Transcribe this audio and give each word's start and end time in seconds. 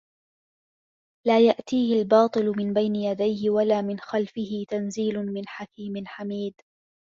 لا 1.27 1.39
يَأتيهِ 1.39 1.99
الباطِلُ 2.01 2.45
مِن 2.57 2.73
بَينِ 2.73 2.95
يَدَيهِ 2.95 3.49
وَلا 3.49 3.81
مِن 3.81 3.99
خَلفِهِ 3.99 4.65
تَنزيلٌ 4.69 5.25
مِن 5.33 5.47
حَكيمٍ 5.47 6.03
حَميدٍ 6.07 6.53